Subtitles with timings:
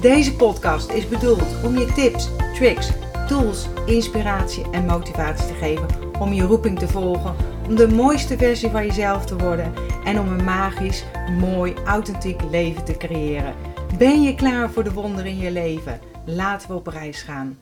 [0.00, 2.90] Deze podcast is bedoeld om je tips, tricks,
[3.28, 5.86] tools, inspiratie en motivatie te geven
[6.20, 7.34] om je roeping te volgen,
[7.68, 9.72] om de mooiste versie van jezelf te worden
[10.04, 11.04] en om een magisch,
[11.38, 13.54] mooi, authentiek leven te creëren.
[13.98, 16.00] Ben je klaar voor de wonderen in je leven?
[16.24, 17.58] Laten we op reis gaan.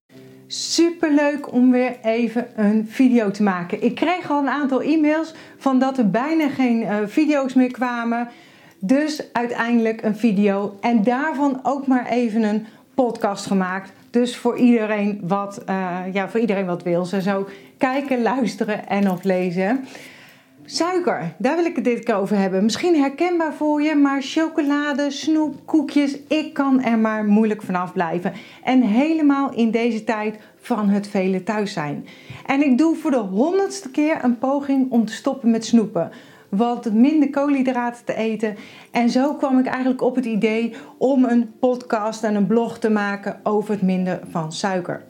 [0.46, 3.82] Super leuk om weer even een video te maken.
[3.82, 8.28] Ik kreeg al een aantal e-mails van dat er bijna geen uh, video's meer kwamen.
[8.86, 13.92] Dus uiteindelijk een video en daarvan ook maar even een podcast gemaakt.
[14.10, 17.04] Dus voor iedereen wat, uh, ja, voor iedereen wat wil.
[17.04, 19.84] Ze zo kijken, luisteren en of lezen.
[20.64, 22.64] Suiker, daar wil ik het dit keer over hebben.
[22.64, 28.32] Misschien herkenbaar voor je, maar chocolade, snoep, koekjes, ik kan er maar moeilijk vanaf blijven.
[28.64, 32.06] En helemaal in deze tijd van het vele thuis zijn.
[32.46, 36.10] En ik doe voor de honderdste keer een poging om te stoppen met snoepen
[36.48, 38.56] wat minder koolhydraten te eten.
[38.90, 42.90] En zo kwam ik eigenlijk op het idee om een podcast en een blog te
[42.90, 45.02] maken over het minder van suiker.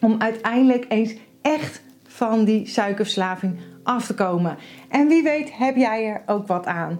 [0.00, 4.56] Om uiteindelijk eens echt van die suikerverslaving af te komen.
[4.88, 6.98] En wie weet heb jij er ook wat aan.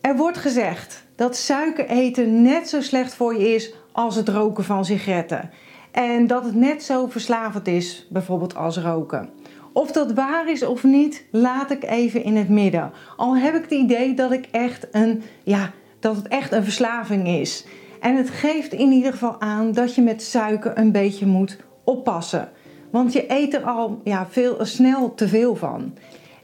[0.00, 4.64] Er wordt gezegd dat suiker eten net zo slecht voor je is als het roken
[4.64, 5.50] van sigaretten.
[5.90, 9.30] En dat het net zo verslavend is, bijvoorbeeld als roken.
[9.72, 12.92] Of dat waar is of niet, laat ik even in het midden.
[13.16, 15.70] Al heb ik het idee dat, ik echt een, ja,
[16.00, 17.64] dat het echt een verslaving is.
[18.00, 22.50] En het geeft in ieder geval aan dat je met suiker een beetje moet oppassen.
[22.90, 25.94] Want je eet er al ja, veel, snel te veel van.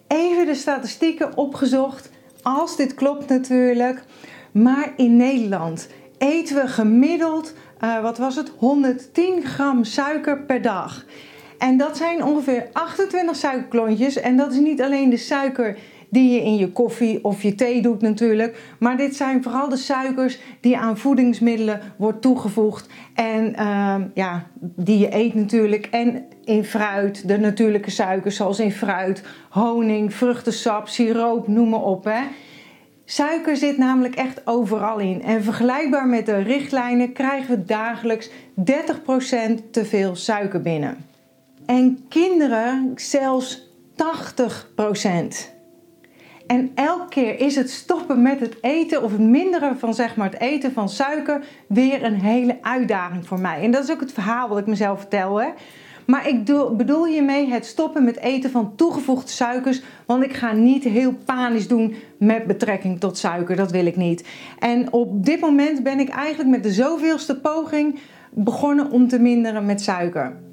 [0.07, 2.11] Even de statistieken opgezocht,
[2.43, 4.03] als dit klopt natuurlijk.
[4.53, 5.89] Maar in Nederland
[6.19, 11.05] eten we gemiddeld, uh, wat was het, 110 gram suiker per dag.
[11.59, 14.21] En dat zijn ongeveer 28 suikerklontjes.
[14.21, 15.79] En dat is niet alleen de suiker
[16.11, 18.75] die je in je koffie of je thee doet natuurlijk.
[18.79, 22.89] Maar dit zijn vooral de suikers die aan voedingsmiddelen wordt toegevoegd.
[23.15, 25.87] En uh, ja, die je eet natuurlijk.
[25.87, 32.05] En in fruit, de natuurlijke suikers zoals in fruit, honing, vruchtensap, siroop, noem maar op.
[32.05, 32.21] Hè.
[33.05, 35.23] Suiker zit namelijk echt overal in.
[35.23, 38.33] En vergelijkbaar met de richtlijnen krijgen we dagelijks 30%
[39.71, 41.09] te veel suiker binnen
[41.69, 44.03] en kinderen zelfs 80%
[46.47, 50.31] En elke keer is het stoppen met het eten of het minderen van zeg maar,
[50.31, 53.63] het eten van suiker weer een hele uitdaging voor mij.
[53.63, 55.41] En dat is ook het verhaal wat ik mezelf vertel.
[55.41, 55.49] Hè?
[56.07, 56.45] Maar ik
[56.77, 59.83] bedoel hiermee het stoppen met eten van toegevoegde suikers.
[60.07, 63.57] Want ik ga niet heel panisch doen met betrekking tot suiker.
[63.57, 64.25] Dat wil ik niet.
[64.59, 67.99] En op dit moment ben ik eigenlijk met de zoveelste poging
[68.31, 70.47] begonnen om te minderen met suiker.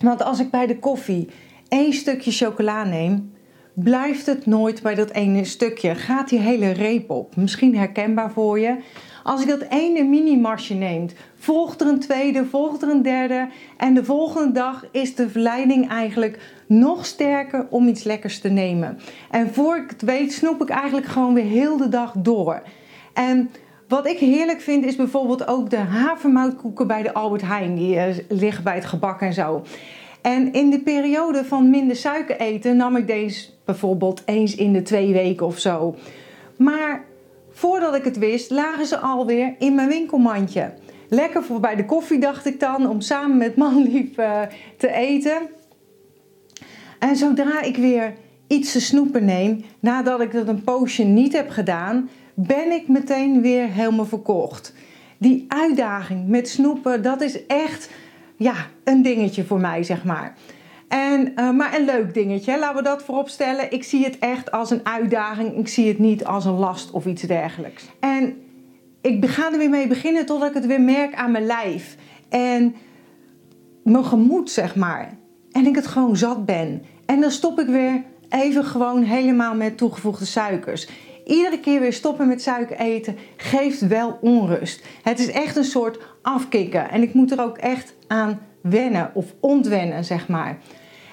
[0.00, 1.28] Want als ik bij de koffie
[1.68, 3.32] één stukje chocola neem,
[3.74, 5.94] blijft het nooit bij dat ene stukje.
[5.94, 7.36] Gaat die hele reep op.
[7.36, 8.76] Misschien herkenbaar voor je.
[9.22, 13.48] Als ik dat ene mini-marsje neemt, volgt er een tweede, volgt er een derde.
[13.76, 18.98] En de volgende dag is de verleiding eigenlijk nog sterker om iets lekkers te nemen.
[19.30, 22.62] En voor ik het weet, snoep ik eigenlijk gewoon weer heel de dag door.
[23.12, 23.50] En
[23.90, 27.74] wat ik heerlijk vind is bijvoorbeeld ook de havermoutkoeken bij de Albert Heijn.
[27.74, 29.62] Die uh, liggen bij het gebak en zo.
[30.20, 34.82] En in de periode van minder suiker eten nam ik deze bijvoorbeeld eens in de
[34.82, 35.94] twee weken of zo.
[36.56, 37.04] Maar
[37.50, 40.72] voordat ik het wist, lagen ze alweer in mijn winkelmandje.
[41.08, 44.40] Lekker voor bij de koffie dacht ik dan, om samen met manlief uh,
[44.76, 45.38] te eten.
[46.98, 48.14] En zodra ik weer
[48.46, 52.08] iets te snoepen neem, nadat ik dat een poosje niet heb gedaan,
[52.46, 54.74] ben ik meteen weer helemaal verkocht.
[55.18, 57.90] Die uitdaging met snoepen, dat is echt
[58.36, 58.54] ja,
[58.84, 60.36] een dingetje voor mij, zeg maar.
[60.88, 63.72] En, uh, maar een leuk dingetje, laten we dat voorop stellen.
[63.72, 65.56] Ik zie het echt als een uitdaging.
[65.56, 67.84] Ik zie het niet als een last of iets dergelijks.
[68.00, 68.36] En
[69.00, 71.96] ik ga er weer mee beginnen totdat ik het weer merk aan mijn lijf.
[72.28, 72.74] En
[73.84, 75.18] mijn gemoed, zeg maar.
[75.52, 76.82] En ik het gewoon zat ben.
[77.06, 80.88] En dan stop ik weer even gewoon helemaal met toegevoegde suikers
[81.30, 84.84] iedere keer weer stoppen met suiker eten geeft wel onrust.
[85.02, 89.34] Het is echt een soort afkicken en ik moet er ook echt aan wennen of
[89.40, 90.58] ontwennen, zeg maar.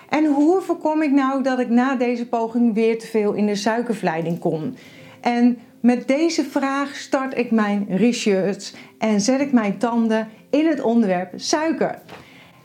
[0.10, 3.56] En hoe voorkom ik nou dat ik na deze poging weer te veel in de
[3.56, 4.74] suikerverleiding kom?
[5.22, 10.82] En Met deze vraag start ik mijn research en zet ik mijn tanden in het
[10.82, 12.02] onderwerp suiker.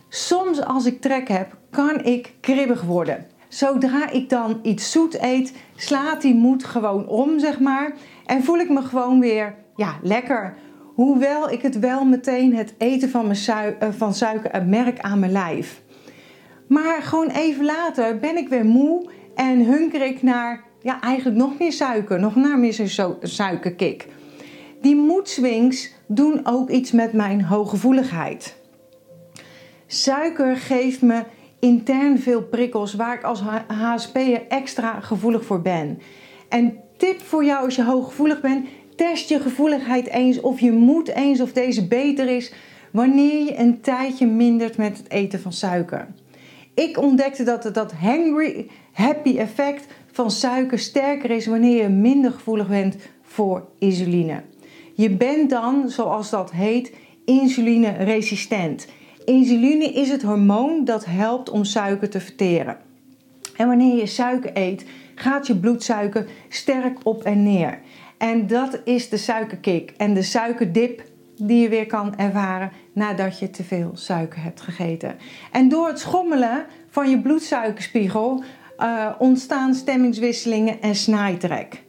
[0.08, 3.26] Soms als ik trek heb, kan ik kribbig worden.
[3.52, 7.92] Zodra ik dan iets zoet eet, slaat die moed gewoon om, zeg maar.
[8.26, 10.54] En voel ik me gewoon weer ja, lekker.
[10.94, 15.32] Hoewel ik het wel meteen het eten van, mijn eh, van suiker merk aan mijn
[15.32, 15.82] lijf.
[16.68, 21.58] Maar gewoon even later ben ik weer moe en hunker ik naar ja, eigenlijk nog
[21.58, 24.06] meer suiker, nog naar meer zo'n suikerkick.
[24.80, 28.56] Die moedswings doen ook iets met mijn hooggevoeligheid.
[29.86, 31.22] Suiker geeft me
[31.62, 35.98] intern veel prikkels waar ik als HSP'er extra gevoelig voor ben.
[36.48, 38.66] En tip voor jou als je hooggevoelig bent,
[38.96, 42.52] test je gevoeligheid eens of je moed eens of deze beter is
[42.92, 46.08] wanneer je een tijdje mindert met het eten van suiker.
[46.74, 52.68] Ik ontdekte dat dat hangry happy effect van suiker sterker is wanneer je minder gevoelig
[52.68, 54.42] bent voor insuline.
[54.94, 56.92] Je bent dan, zoals dat heet,
[57.24, 58.86] insulineresistent.
[59.24, 62.76] Insuline is het hormoon dat helpt om suiker te verteren.
[63.56, 64.84] En wanneer je suiker eet,
[65.14, 67.80] gaat je bloedsuiker sterk op en neer.
[68.18, 71.02] En dat is de suikerkick en de suikerdip
[71.36, 75.16] die je weer kan ervaren nadat je te veel suiker hebt gegeten.
[75.52, 78.42] En door het schommelen van je bloedsuikerspiegel
[78.78, 81.82] uh, ontstaan stemmingswisselingen en snijtrek.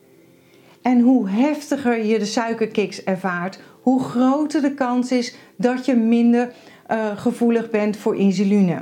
[0.82, 6.54] En hoe heftiger je de suikerkicks ervaart, hoe groter de kans is dat je minder
[6.94, 8.82] uh, gevoelig bent voor insuline.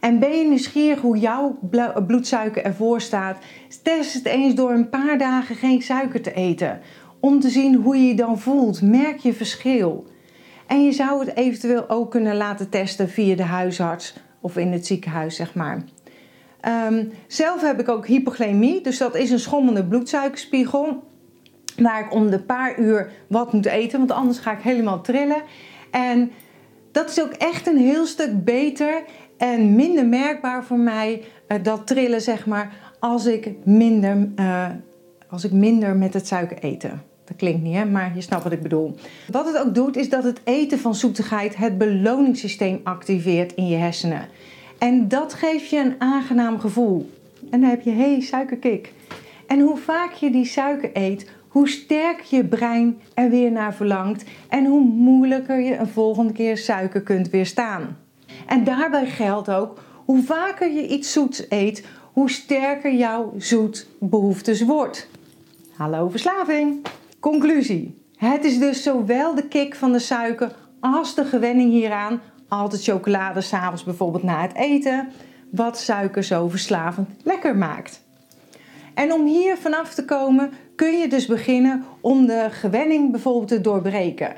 [0.00, 1.58] En ben je nieuwsgierig hoe jouw
[2.06, 3.38] bloedsuiker ervoor staat?
[3.82, 6.80] Test het eens door een paar dagen geen suiker te eten.
[7.20, 8.82] Om te zien hoe je je dan voelt.
[8.82, 10.06] Merk je verschil.
[10.66, 14.86] En je zou het eventueel ook kunnen laten testen via de huisarts of in het
[14.86, 15.84] ziekenhuis, zeg maar.
[16.88, 21.02] Um, zelf heb ik ook hypoglycemie, dus dat is een schommelde bloedsuikerspiegel.
[21.76, 25.42] Waar ik om de paar uur wat moet eten, want anders ga ik helemaal trillen.
[25.90, 26.30] En
[26.92, 29.02] dat is ook echt een heel stuk beter
[29.36, 34.66] en minder merkbaar voor mij, uh, dat trillen zeg maar, als ik minder, uh,
[35.28, 37.02] als ik minder met het suiker eten.
[37.24, 37.84] Dat klinkt niet, hè?
[37.84, 38.94] maar je snapt wat ik bedoel.
[39.30, 43.76] Wat het ook doet, is dat het eten van zoetigheid het beloningssysteem activeert in je
[43.76, 44.28] hersenen.
[44.78, 47.10] En dat geeft je een aangenaam gevoel.
[47.50, 48.92] En dan heb je, hé, hey, suikerkick.
[49.46, 54.24] En hoe vaak je die suiker eet, hoe sterk je brein er weer naar verlangt
[54.48, 57.98] en hoe moeilijker je een volgende keer suiker kunt weerstaan.
[58.46, 65.08] En daarbij geldt ook, hoe vaker je iets zoets eet, hoe sterker jouw zoetbehoeftes wordt.
[65.76, 66.86] Hallo verslaving!
[67.20, 68.02] Conclusie.
[68.16, 73.40] Het is dus zowel de kick van de suiker als de gewenning hieraan altijd chocolade
[73.40, 75.08] s'avonds bijvoorbeeld na het eten,
[75.50, 78.02] wat suiker zo verslavend lekker maakt.
[78.94, 83.60] En om hier vanaf te komen kun je dus beginnen om de gewenning bijvoorbeeld te
[83.60, 84.34] doorbreken.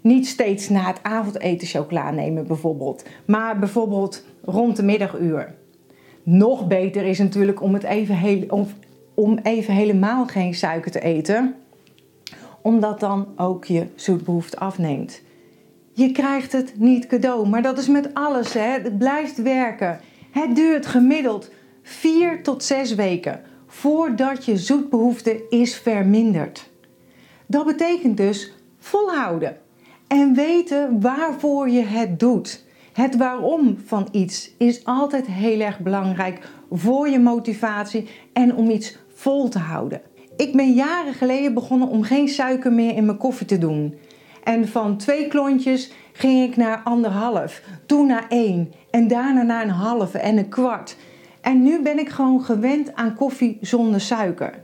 [0.00, 5.54] Niet steeds na het avondeten chocola nemen bijvoorbeeld, maar bijvoorbeeld rond de middaguur.
[6.22, 8.66] Nog beter is natuurlijk om, het even, heel, om,
[9.14, 11.54] om even helemaal geen suiker te eten,
[12.62, 15.22] omdat dan ook je zoetbehoefte afneemt.
[15.92, 18.52] Je krijgt het niet cadeau, maar dat is met alles.
[18.52, 18.60] Hè?
[18.60, 20.00] Het blijft werken.
[20.30, 21.50] Het duurt gemiddeld
[21.82, 26.70] 4 tot 6 weken voordat je zoetbehoefte is verminderd.
[27.46, 29.56] Dat betekent dus volhouden
[30.06, 32.66] en weten waarvoor je het doet.
[32.92, 38.96] Het waarom van iets is altijd heel erg belangrijk voor je motivatie en om iets
[39.14, 40.00] vol te houden.
[40.36, 43.94] Ik ben jaren geleden begonnen om geen suiker meer in mijn koffie te doen.
[44.44, 49.70] En van twee klontjes ging ik naar anderhalf, toen naar één en daarna naar een
[49.70, 50.96] halve en een kwart.
[51.48, 54.54] En nu ben ik gewoon gewend aan koffie zonder suiker.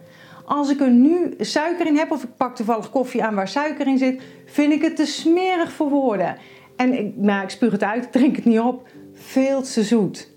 [0.44, 3.86] Als ik er nu suiker in heb of ik pak toevallig koffie aan waar suiker
[3.86, 6.36] in zit, vind ik het te smerig voor woorden.
[6.76, 8.88] En ik, nou, spuug het uit, drink het niet op.
[9.12, 10.28] Veel te zoet.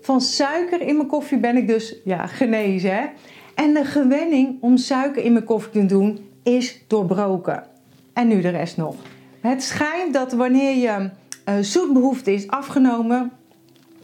[0.00, 2.96] Van suiker in mijn koffie ben ik dus ja, genezen.
[2.96, 3.06] Hè?
[3.54, 7.64] En de gewenning om suiker in mijn koffie te doen is doorbroken.
[8.12, 8.94] En nu de rest nog.
[9.40, 11.10] Het schijnt dat wanneer je
[11.48, 13.32] uh, zoetbehoefte is afgenomen,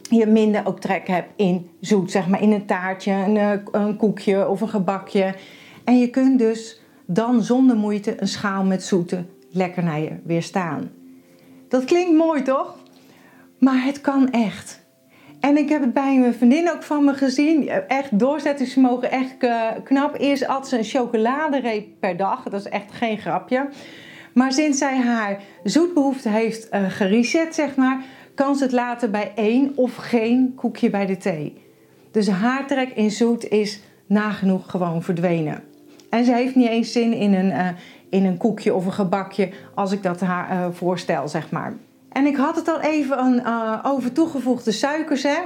[0.09, 2.11] je minder ook trek hebt in zoet.
[2.11, 5.35] Zeg maar in een taartje, een, eh, een koekje of een gebakje.
[5.83, 10.91] En je kunt dus dan zonder moeite een schaal met zoete lekkernijen weerstaan.
[11.67, 12.77] Dat klinkt mooi toch?
[13.59, 14.83] Maar het kan echt.
[15.39, 17.69] En ik heb het bij mijn vriendin ook van me gezien.
[17.69, 20.15] Echt doorzettingsvermogen, echt eh, knap.
[20.19, 22.43] Eerst at ze een chocoladereep per dag.
[22.43, 23.69] Dat is echt geen grapje.
[24.33, 28.03] Maar sinds zij haar zoetbehoefte heeft uh, gereset, zeg maar,
[28.35, 31.63] kan ze het laten bij één of geen koekje bij de thee.
[32.11, 35.63] Dus haar trek in zoet is nagenoeg gewoon verdwenen.
[36.09, 37.67] En ze heeft niet eens zin in een, uh,
[38.09, 41.73] in een koekje of een gebakje als ik dat haar uh, voorstel, zeg maar.
[42.09, 45.37] En ik had het al even uh, over toegevoegde suikers, hè.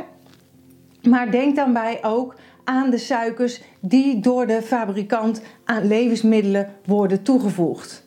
[1.10, 7.24] Maar denk dan bij ook aan de suikers die door de fabrikant aan levensmiddelen worden
[7.24, 8.04] toegevoegd.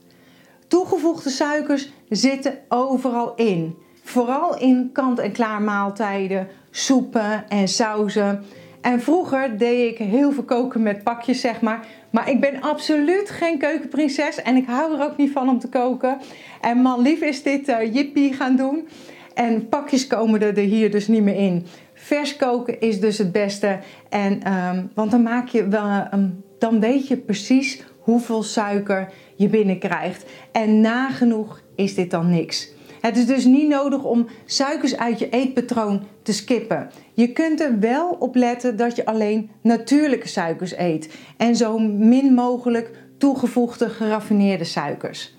[0.69, 3.77] Toegevoegde suikers zitten overal in.
[4.03, 8.45] Vooral in kant-en-klaar maaltijden, soepen en sauzen.
[8.81, 11.87] En vroeger deed ik heel veel koken met pakjes, zeg maar.
[12.11, 15.69] Maar ik ben absoluut geen keukenprinses en ik hou er ook niet van om te
[15.69, 16.19] koken.
[16.61, 18.89] En man lief is dit uh, gaan doen.
[19.35, 21.67] En pakjes komen er hier dus niet meer in.
[21.95, 23.79] Vers koken is dus het beste.
[24.09, 29.49] En, um, want dan, maak je wel, um, dan weet je precies hoeveel suiker je
[29.49, 30.25] binnenkrijgt.
[30.53, 32.71] En nagenoeg is dit dan niks.
[33.03, 36.91] Het is dus niet nodig om suikers uit je eetpatroon te skippen.
[37.13, 42.35] Je kunt er wel op letten dat je alleen natuurlijke suikers eet en zo min
[42.35, 45.35] mogelijk toegevoegde geraffineerde suikers.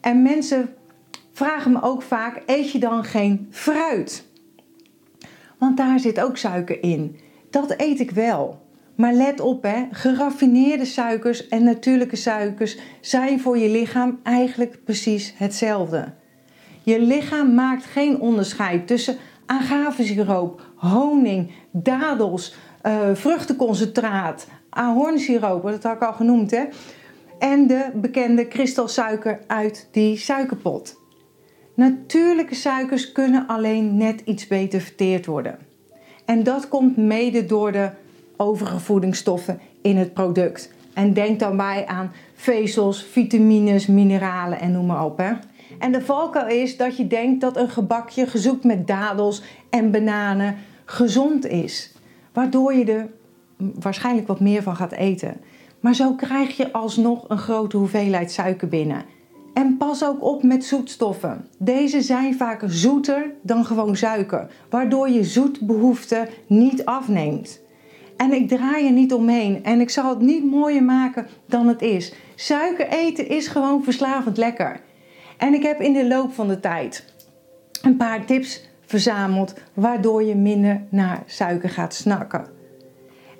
[0.00, 0.74] En mensen
[1.32, 4.24] vragen me ook vaak: eet je dan geen fruit?
[5.58, 7.16] Want daar zit ook suiker in.
[7.50, 8.66] Dat eet ik wel.
[8.94, 15.34] Maar let op, hè, geraffineerde suikers en natuurlijke suikers zijn voor je lichaam eigenlijk precies
[15.36, 16.17] hetzelfde.
[16.88, 19.16] Je lichaam maakt geen onderscheid tussen
[19.46, 26.64] agavesiroop, honing, dadels, uh, vruchtenconcentraat, ahornsiroop, dat had ik al genoemd, hè,
[27.38, 31.00] en de bekende kristalsuiker uit die suikerpot.
[31.74, 35.58] Natuurlijke suikers kunnen alleen net iets beter verteerd worden.
[36.24, 37.90] En dat komt mede door de
[38.36, 40.72] overige voedingsstoffen in het product.
[40.94, 45.18] En denk daarbij aan vezels, vitamines, mineralen en noem maar op.
[45.18, 45.32] Hè.
[45.78, 50.56] En de valkuil is dat je denkt dat een gebakje gezoekt met dadels en bananen
[50.84, 51.92] gezond is.
[52.32, 53.08] Waardoor je er
[53.80, 55.36] waarschijnlijk wat meer van gaat eten.
[55.80, 59.04] Maar zo krijg je alsnog een grote hoeveelheid suiker binnen.
[59.54, 61.46] En pas ook op met zoetstoffen.
[61.58, 67.60] Deze zijn vaak zoeter dan gewoon suiker, waardoor je zoetbehoefte niet afneemt.
[68.16, 71.82] En ik draai er niet omheen en ik zal het niet mooier maken dan het
[71.82, 72.12] is.
[72.34, 74.80] Suiker eten is gewoon verslavend lekker.
[75.38, 77.04] En ik heb in de loop van de tijd
[77.82, 82.46] een paar tips verzameld waardoor je minder naar suiker gaat snakken.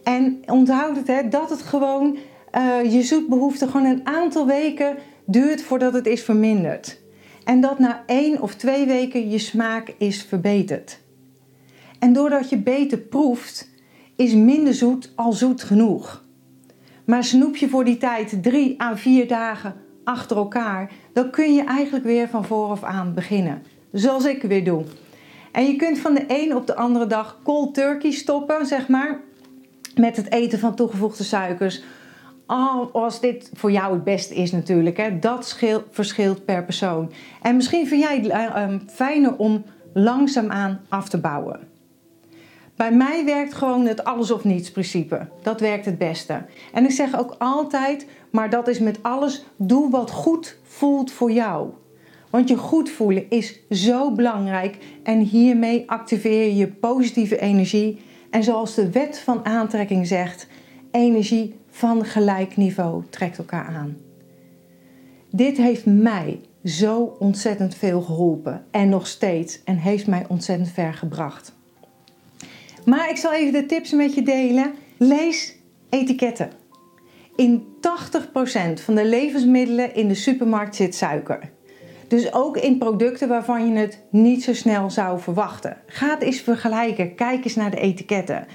[0.02, 2.18] En onthoud het, hè, dat het gewoon
[2.56, 7.00] uh, je zoetbehoefte gewoon een aantal weken duurt voordat het is verminderd.
[7.44, 11.00] En dat na één of twee weken je smaak is verbeterd.
[11.98, 13.70] En doordat je beter proeft,
[14.16, 16.24] is minder zoet al zoet genoeg.
[17.04, 19.74] Maar snoep je voor die tijd drie à vier dagen
[20.08, 23.62] achter elkaar, dan kun je eigenlijk weer van vooraf aan beginnen.
[23.92, 24.84] Zoals ik weer doe.
[25.52, 29.20] En je kunt van de een op de andere dag cold turkey stoppen, zeg maar.
[29.94, 31.82] Met het eten van toegevoegde suikers.
[32.92, 34.96] Als dit voor jou het beste is natuurlijk.
[34.96, 35.18] Hè.
[35.18, 35.58] Dat
[35.90, 37.12] verschilt per persoon.
[37.42, 41.60] En misschien vind jij het uh, fijner om langzaamaan af te bouwen.
[42.78, 45.28] Bij mij werkt gewoon het alles of niets principe.
[45.42, 46.42] Dat werkt het beste.
[46.72, 51.32] En ik zeg ook altijd, maar dat is met alles, doe wat goed voelt voor
[51.32, 51.68] jou.
[52.30, 58.00] Want je goed voelen is zo belangrijk en hiermee activeer je je positieve energie.
[58.30, 60.46] En zoals de wet van aantrekking zegt,
[60.90, 63.96] energie van gelijk niveau trekt elkaar aan.
[65.30, 70.94] Dit heeft mij zo ontzettend veel geholpen en nog steeds en heeft mij ontzettend ver
[70.94, 71.56] gebracht.
[72.84, 74.74] Maar ik zal even de tips met je delen.
[74.96, 75.56] Lees
[75.88, 76.50] etiketten.
[77.38, 81.50] In 80% van de levensmiddelen in de supermarkt zit suiker.
[82.08, 85.76] Dus ook in producten waarvan je het niet zo snel zou verwachten.
[85.86, 87.14] Ga eens vergelijken.
[87.14, 88.46] Kijk eens naar de etiketten.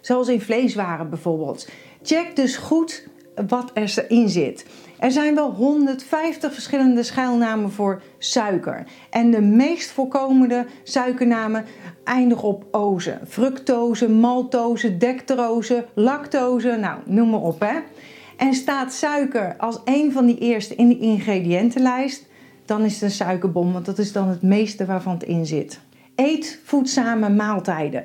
[0.00, 1.68] Zoals in vleeswaren bijvoorbeeld.
[2.02, 3.08] Check dus goed
[3.48, 4.66] wat er erin zit.
[4.98, 8.86] Er zijn wel 150 verschillende schuilnamen voor suiker.
[9.10, 11.64] En de meest voorkomende suikernamen
[12.04, 13.18] eindigen op oze.
[13.28, 17.78] Fructose, maltose, dextrose, lactose, nou noem maar op hè.
[18.38, 22.26] En staat suiker als een van die eerste in de ingrediëntenlijst,
[22.64, 25.80] dan is het een suikerbom, want dat is dan het meeste waarvan het in zit.
[26.14, 28.04] Eet voedzame maaltijden.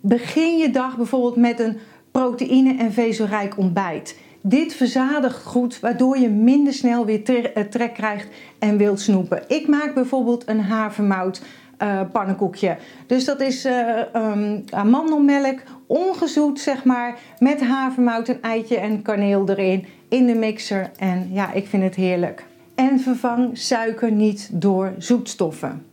[0.00, 1.78] Begin je dag bijvoorbeeld met een
[2.10, 4.16] proteïne- en vezelrijk ontbijt.
[4.40, 9.42] Dit verzadigt goed, waardoor je minder snel weer eh, trek krijgt en wilt snoepen.
[9.48, 11.42] Ik maak bijvoorbeeld een havermout
[11.82, 12.76] uh, pannenkoekje.
[13.06, 19.48] Dus dat is uh, um, amandelmelk, ongezoet zeg maar, met havermout, een eitje en kaneel
[19.48, 20.90] erin in de mixer.
[20.96, 22.44] En ja, ik vind het heerlijk.
[22.74, 25.86] En vervang suiker niet door zoetstoffen.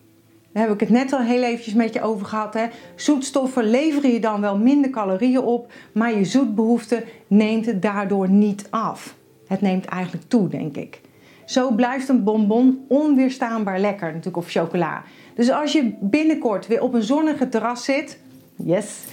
[0.52, 2.54] Daar heb ik het net al heel eventjes met je over gehad.
[2.54, 2.66] Hè?
[2.96, 8.68] Zoetstoffen leveren je dan wel minder calorieën op, maar je zoetbehoefte neemt het daardoor niet
[8.70, 9.16] af.
[9.48, 11.02] Het neemt eigenlijk toe, denk ik.
[11.46, 15.04] Zo blijft een bonbon onweerstaanbaar lekker, natuurlijk, of chocola.
[15.40, 18.20] Dus als je binnenkort weer op een zonnige terras zit,
[18.56, 19.04] yes,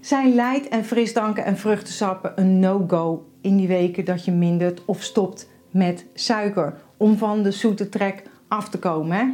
[0.00, 5.02] zijn light en frisdranken en vruchtensappen een no-go in die weken dat je mindert of
[5.02, 9.16] stopt met suiker om van de zoete trek af te komen.
[9.16, 9.24] Hè?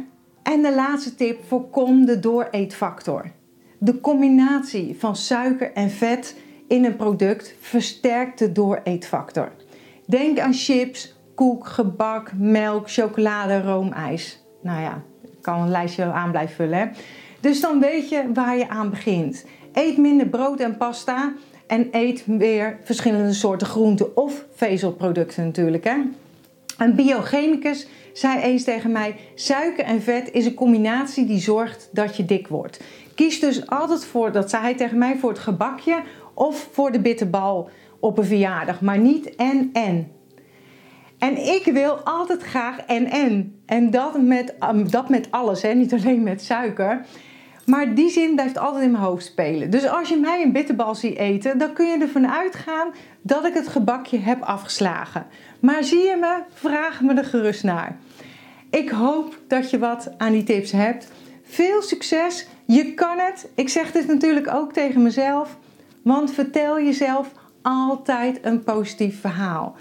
[0.53, 3.31] En de laatste tip: voorkom de dooreetfactor.
[3.77, 6.35] De combinatie van suiker en vet
[6.67, 9.51] in een product versterkt de dooreetfactor.
[10.05, 14.43] Denk aan chips, koek, gebak, melk, chocolade, roomijs.
[14.61, 15.03] Nou ja,
[15.41, 16.91] kan een lijstje aan blijven vullen.
[17.39, 19.45] Dus dan weet je waar je aan begint.
[19.73, 21.33] Eet minder brood en pasta
[21.67, 25.83] en eet weer verschillende soorten groenten of vezelproducten natuurlijk.
[25.83, 25.95] Hè?
[26.77, 32.17] Een biochemicus zei eens tegen mij: suiker en vet is een combinatie die zorgt dat
[32.17, 32.79] je dik wordt.
[33.15, 36.01] Kies dus altijd voor, dat zei hij tegen mij, voor het gebakje
[36.33, 37.69] of voor de bitterbal
[37.99, 40.11] op een verjaardag, maar niet en en.
[41.19, 43.61] En ik wil altijd graag en en.
[43.65, 45.73] En dat met, um, dat met alles, hè?
[45.73, 47.05] niet alleen met suiker.
[47.65, 49.69] Maar die zin blijft altijd in mijn hoofd spelen.
[49.69, 53.53] Dus als je mij een bitterbal ziet eten, dan kun je ervan uitgaan dat ik
[53.53, 55.25] het gebakje heb afgeslagen.
[55.59, 56.41] Maar zie je me?
[56.53, 57.97] Vraag me er gerust naar.
[58.69, 61.11] Ik hoop dat je wat aan die tips hebt.
[61.43, 62.47] Veel succes.
[62.65, 63.49] Je kan het.
[63.55, 65.57] Ik zeg dit natuurlijk ook tegen mezelf.
[66.01, 69.75] Want vertel jezelf altijd een positief verhaal.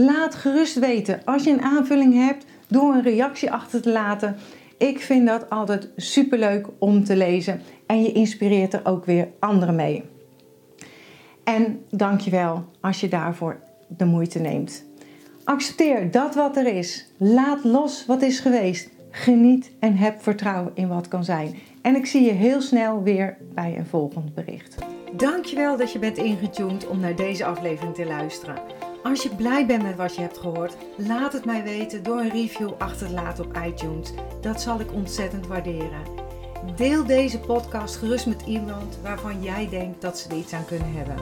[0.00, 4.36] Laat gerust weten als je een aanvulling hebt door een reactie achter te laten.
[4.76, 9.74] Ik vind dat altijd superleuk om te lezen en je inspireert er ook weer anderen
[9.74, 10.04] mee.
[11.44, 14.84] En dankjewel als je daarvoor de moeite neemt.
[15.44, 17.06] Accepteer dat wat er is.
[17.16, 18.90] Laat los wat is geweest.
[19.10, 21.54] Geniet en heb vertrouwen in wat kan zijn.
[21.82, 24.76] En ik zie je heel snel weer bij een volgend bericht.
[25.16, 28.77] Dankjewel dat je bent ingetuned om naar deze aflevering te luisteren.
[29.02, 32.30] Als je blij bent met wat je hebt gehoord, laat het mij weten door een
[32.30, 34.12] review achter te laten op iTunes.
[34.40, 36.02] Dat zal ik ontzettend waarderen.
[36.76, 40.92] Deel deze podcast gerust met iemand waarvan jij denkt dat ze er iets aan kunnen
[40.92, 41.16] hebben.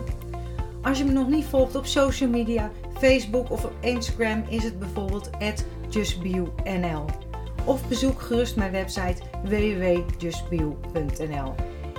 [0.82, 4.78] Als je me nog niet volgt op social media, Facebook of op Instagram, is het
[4.78, 5.30] bijvoorbeeld
[5.88, 7.04] justbio.nl.
[7.64, 11.54] Of bezoek gerust mijn website www.justbio.nl.